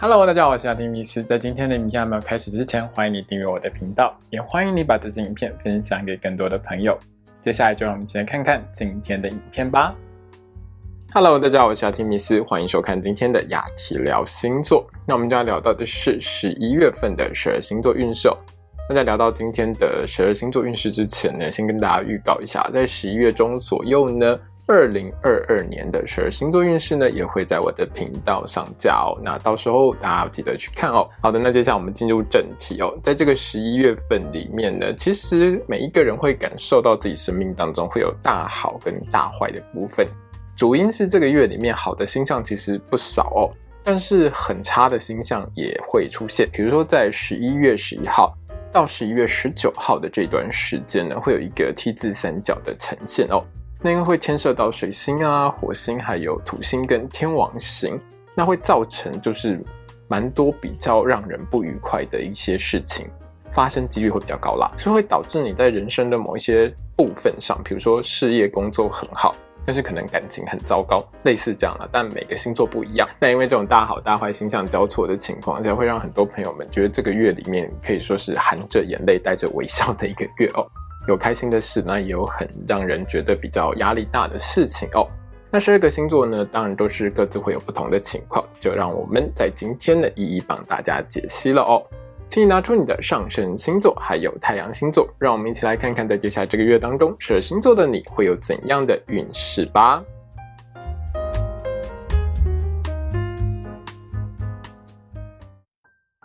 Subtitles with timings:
[0.00, 1.24] Hello，大家好，我是阿丁米斯。
[1.24, 6.96] 在今天的影片还没有开始之前，欢迎你订阅我的频道，也欢迎你把这支影片分享给更多的朋友。
[7.42, 9.92] 接下来就让我们一起来看看今天的影片吧。
[11.12, 14.88] Hello，大家好，我是阿提米斯，欢迎收看今天的雅提聊星座。
[15.04, 18.28] 那我们就要聊到的是十一月份的十二星座运势。
[18.88, 24.38] 那在聊到今天的十二星座运势之前呢，先跟大家预告一下，在十一月中左右呢。
[24.68, 29.18] 二零二二年的十二星座运势呢，也会在我的频道上架哦。
[29.24, 31.08] 那到时候大家记得去看哦。
[31.22, 32.94] 好的，那接下来我们进入正题哦。
[33.02, 40.06] 在这个十一月份里面呢，其实每一个人会感受到自己生命当中会有大好跟大坏的部分。
[40.54, 43.48] 主因是这个月里面好的星象其实不少哦，
[43.82, 46.46] 但是很差的星象也会出现。
[46.52, 48.36] 比如说在十一月十一号
[48.70, 53.42] 到十一月十九号的这段时间呢，会有一个 T 字三角的呈现哦。
[53.80, 57.98] 那因为会牵涉到水星啊、火星，还有土星跟天王星，
[58.34, 59.62] 那会造成就是
[60.08, 63.08] 蛮多比较让人不愉快的一些事情
[63.50, 71.88] 发生几率会比较高啦，所以会导致你在人生的某一些部分上，比如说事业工作很好，但是可能感情很糟糕，类似这样了。
[71.92, 80.66] 但每个星座不一样，那因为这种大好大坏星象交错的情况下，会让很多朋友们觉得这个月里面可以说是含着眼泪带着微笑的一个月哦。
[81.08, 85.08] 有开心的事，那也有很让人觉得比较压力大的事情哦。
[85.50, 91.82] 那十二个星座呢，当然都是各自会有不同的情况，就让我们在今天的一一帮大家解析了哦。
[92.28, 100.04] 请你拿出你的上升星座，还有太阳星座，让我们一起来看看，在接下来这个月当中，十二星座的你会有怎样的运势吧。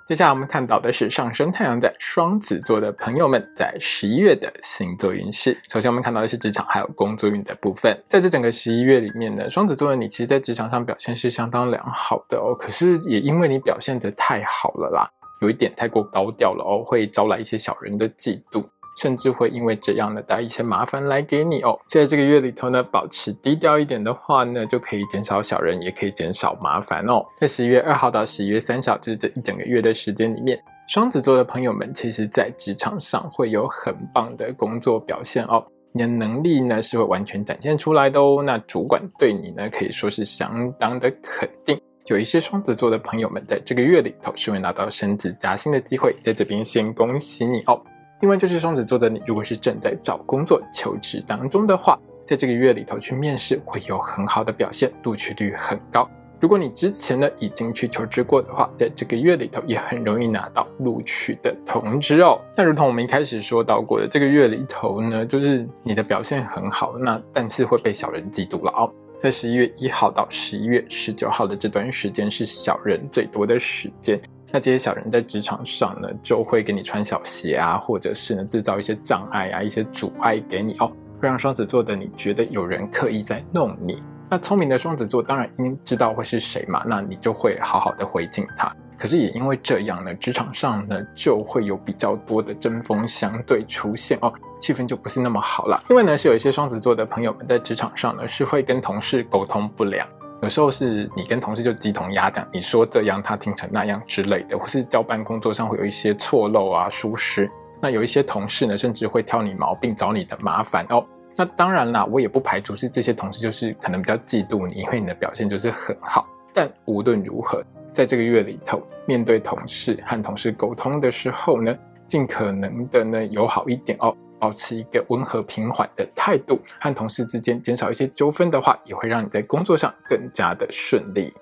[0.05, 5.57] 接下来我们看到的是上升太阳在双子座的朋友们在十一月的星座运势。
[5.69, 7.97] 首先，我们看到的是职场还有工作运的部分。
[8.09, 12.53] 在这整个十一月里面呢，双子座的你其实，在职场上表现是相当良好的哦。
[12.53, 15.07] 可是，也因为你表现得太好了啦，
[15.39, 18.61] 有一点太过高调了哦，会招来一些小人的嫉妒。
[18.95, 21.79] 甚至会因为这样呢带一些麻烦来给你哦。
[21.87, 27.25] 在这个月里头呢，保持低调一点的话呢，就可以减少小人，也可以减少麻烦哦。
[27.37, 30.57] 在十一月二号到十一月三十号，就是这一整个月的时间里面，
[30.87, 35.63] 双子座的朋友们，其实在职场上会有很棒的工作表现哦。
[35.95, 38.41] 你的能力呢是会完全展现出来的哦。
[38.43, 41.79] 那主管对你呢可以说是相当的肯定。
[42.07, 47.79] 有一些双子座的朋友们在这个月里头是会拿到升职加薪的机会，在这边先恭喜你哦。
[48.23, 56.09] 另外就是双子座的你，如果是正在找工作求职当中的话，在这个月里头去面试会有很好的表现，录取率很高。
[56.39, 62.39] 如果你之前呢已经去求职过的话，在这个月里头也很容易拿到录取的通知哦。
[62.55, 68.89] 那如同我们一开始说到过的，这个月里头呢，就是你的表现很好，那但是会被小人嫉妒了哦。
[69.17, 74.17] 在十一月一号到十一月十九号的这段时间是小人最多的时间。
[74.53, 80.85] 那这些小人在职场上呢，就会给你穿小鞋啊，或者是呢制造一些障碍啊、一些阻碍给你哦，
[81.19, 84.03] 会让双子座的你觉得有人刻意在弄你。
[84.29, 88.71] 那聪明的双子座当然应知道会是谁嘛，那你就会好好的回敬他。
[88.95, 94.31] 可是也因为这样呢，职场上呢就会有比较多的针锋相对出现哦，
[94.61, 95.83] 气氛就不是那么好了。
[95.89, 100.07] 因为呢是有一些双子座的朋友们在职场上呢是会跟同事沟通不良。
[100.43, 107.49] 有时候是你跟同事就鸡同鸭讲，你说这样他听成那样之类的，或是交办工作上会有一些错漏啊、疏失。
[107.81, 111.05] 那有一些同事呢，甚至会挑你毛病、找你的麻烦哦。
[111.37, 116.27] 那当然啦，我也不排除是这些同事就是可能比较嫉妒你，因为你的表现就是很好。
[116.53, 121.73] 但无论如何，在这个月里头，面对同事和同事沟通的时候呢，
[122.05, 124.13] 尽可能的呢友好一点哦。
[124.43, 131.33] 保持一个温和平缓的态度，和同事之间减少一些纠纷的话，也会让你在工作上更加的顺利。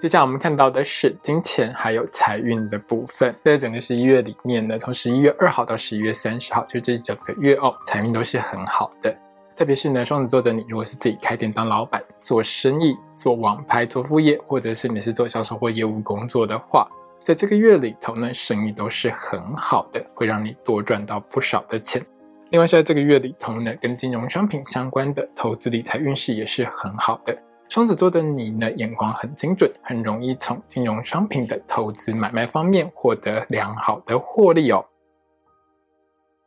[0.00, 9.12] 接下来我们看到的是金钱还有财运的部分，在整个十一月里面呢，从十一月二号到十一月三十号，就这整个月哦，财运都是很好的。
[9.56, 16.88] 特别是呢，双子座的你，如果是自己开店当老板、做生意、做网拍、做副业，或者是你是做销售或业务工作的话。
[17.26, 22.00] 在这个月里头呢，生意都是很好的，会让你多赚到不少的钱。
[22.50, 27.36] 另外，在这个月里头呢，跟金融商品相关的投资理财运势也是很好的。
[27.68, 34.86] 双子座的你呢，眼光很精准，很容易从金融商品的投资买卖方面获得良好的获利哦。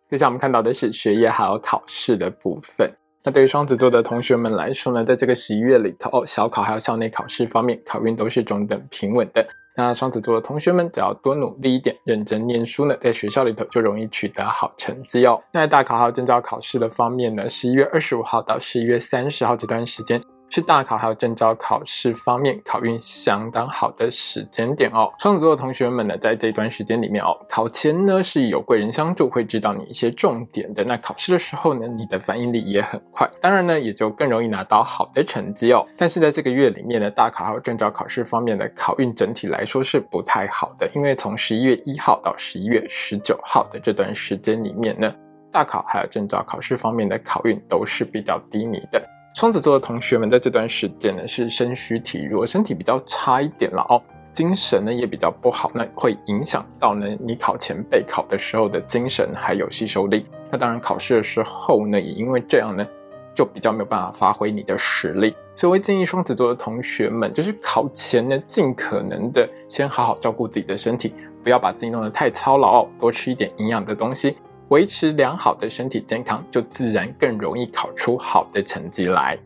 [0.07, 2.89] 接下来我们看到的是学业还有考试的部分。
[3.23, 9.45] 那对于双子座的同学们来说呢，在这个十一月里头哦，小考还有校内考试方面，考运都是中等平稳的。
[9.75, 15.41] 那双子座的同学们，只要多努力一点，认真念书呢，在学校里头就容易取得好成绩哦。
[15.53, 25.11] 那在大考还有证照考试的方面呢，十一月二十五号到十一月三十号这段时间，是大考还有证照考试方面考运相当好的时间点哦。
[25.19, 30.83] 双子座的同学们呢，在这段时间里面哦，考前呢是有贵人相助，会知道你一些重点的。
[30.83, 35.85] 那考试的时候呢，你的反应力也很快，当然呢，也就更容易拿到好的成绩哦。
[35.95, 45.13] 但是在这个月里面呢，大考还有证照考试方面的考运整体来说是不太好的，因为从十一月一号到十一月十九号的这段时间里面呢，
[45.51, 48.99] 大考还有证照考试方面的考运都是比较低迷的。
[49.39, 54.03] 双子座的同学们在这段时间呢是身虚体弱，身体比较差一点了哦，
[54.33, 60.25] 精神呢也比较不好，那会影响到呢你考前备考的时候的精神还有吸收力。
[60.49, 62.85] 那当然考试的时候呢，也因为这样呢，
[63.33, 65.33] 就比较没有办法发挥你的实力。
[65.55, 74.35] 所以我会建议双子座的同学们，就是考前呢尽可能的先好好照顾自己的身体，不要把自己弄得太操劳哦，多吃一点营养的东西。
[74.69, 79.37] 维持良好的身体健康，就自然更容易考出好的成绩来。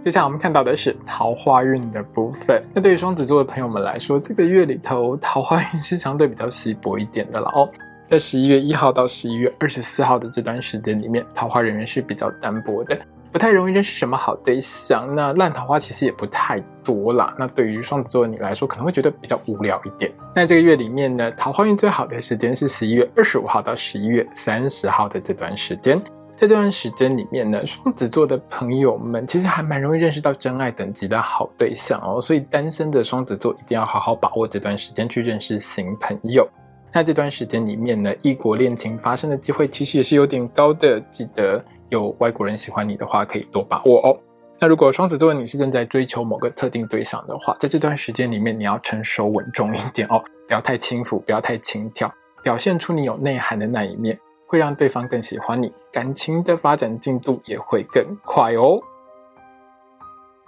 [0.00, 2.62] 接下来我们看到的是桃花运的部分。
[2.74, 7.68] 那对于双子座的朋友们来说，这个月里头桃花运是相对比较稀薄一点的了哦。
[8.08, 12.98] 在十一月一号到十一月二十四号的这段时间里面，桃花人员是比较单薄的。
[13.32, 17.34] 不太容易认识什么好对象，那烂桃花其实也不太多啦。
[17.38, 20.12] 那对于双子座的你来说，可能会觉得比较无聊一点。
[20.34, 25.98] 那这个月里面呢，桃花运最好的时间是十一月二十五号到十一月三十号的这段时间。
[26.36, 32.20] 在这段时间里面呢，双子座的朋友们其实还蛮容易认识到真爱等级的好对象哦。
[32.20, 36.46] 所以单身的双子座一定要好好把握这段时间去认识新朋友。
[36.92, 41.62] 那这段时间里面呢，异国恋情发生的机会其实也是有点高的，记得。
[41.92, 44.16] 有外国人喜欢你的话，可以多把握哦。
[44.58, 52.10] 那如果双子座的你是正在追求某个特定对象的话，在这段时间里面，你要成熟稳重一点哦， 不要太轻浮，不要太轻佻，
[52.42, 58.80] 表现出你有内涵的那一面，会让对方更喜欢你，感情的发展进度也会更快哦。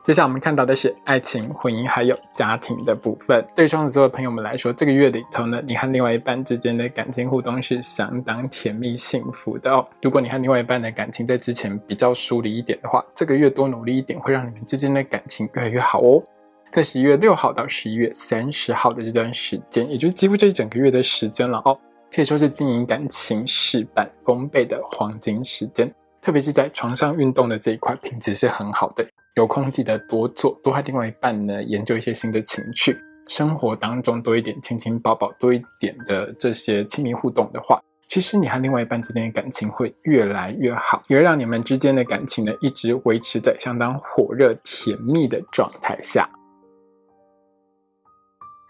[0.05, 3.43] 接下来我们看到的是爱情、婚姻还有家庭的部分。
[3.57, 9.89] 对双子座的朋友们来说，这个月里头呢，你和另外一半之间的感情互动是相当甜蜜幸福的哦。
[10.03, 16.23] 如果你和另外一半的感情在之前比较疏离一点的话，这个月多努力一点，会让你们之间的感情越来越好哦。
[16.71, 21.81] 在十一月六号到十一月三十号的这段时间，也就是几乎这一整个月的时间了哦，
[22.15, 25.91] 可以说是经营感情事半功倍的黄金时间。
[26.21, 29.03] 特别是在床上运动的这一块，品质是很好的。
[29.35, 32.97] 有空记得多做，多和另外一半呢研究一些新的情趣，
[33.27, 46.31] 生活当中多一点亲亲抱抱，多一点的这些亲密互动的话，其实你和另外一半之间的感情会越来越好，也会让你们之间的感情呢一直维持在相当火热甜蜜的状态下。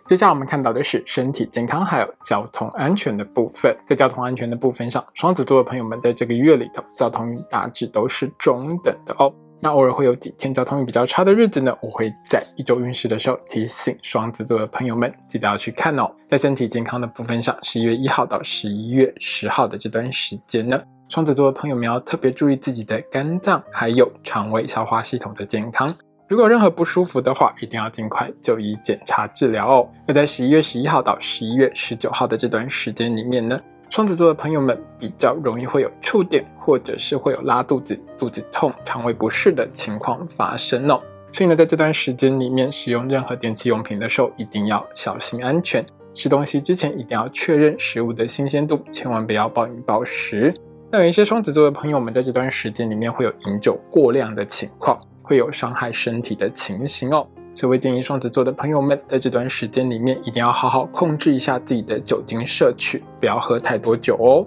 [0.06, 3.76] 接下来我们看到的是身体健康还有交通安全的部分。
[3.87, 9.31] 在交通安全的部分上，双子座的朋友们在这个月里头，交通大致都是中等的哦。
[9.64, 16.06] 那偶尔会有几天交通运比较差的日子呢，我会在一周运势的时候提醒双子座的朋友们，记得要去看哦。
[16.28, 20.78] 在身体健康的部分上，十一月一号到十一月十号的这段时间呢，
[21.08, 25.90] 双子座的朋友们要特别注意自己的肝脏还有肠胃消化系统的健康。
[26.28, 29.88] 如果任何不舒服的话，一定要尽快就医检查治疗哦。
[30.06, 33.58] 那在十一月十一号到十一月十九号的这段时间里面呢，
[33.91, 41.01] 双子座的朋友们比较容易会有触电，或者是会有拉肚子、肚子痛、肠胃不适的情况发生哦。
[41.31, 45.85] 所以呢，在这段时间里面使用任何电器用品的时候，一定要小心安全。
[46.12, 50.53] 吃东西之前一定要确认食物的新鲜度，千万不要暴饮暴食。
[50.91, 54.99] 那有一些双子座的朋友们在这段时间里面会有饮酒过量的情况。
[55.26, 64.44] 会有伤害身体的情形哦，所以我建议双子座的朋友们在这段时间里面一定要好好控制一下自己的酒精摄取，不要喝太多酒哦。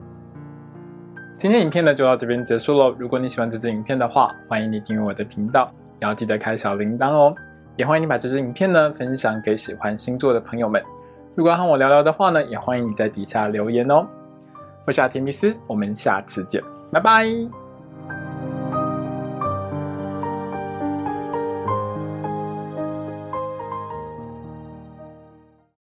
[1.37, 2.93] 今天影片呢就到这边结束喽。
[2.97, 5.71] 如果你喜欢这支影片的话，欢迎你订阅我的频道，
[6.01, 7.33] 也要记得开小铃铛哦。
[7.75, 10.83] 也欢迎你把这支影片呢分享给喜欢星座的朋友们。
[11.35, 14.03] 如果要和我聊聊的话呢，也欢迎你在底下留言哦。
[14.85, 16.61] 我是阿提米斯，我们下次见，
[16.91, 17.66] 拜拜。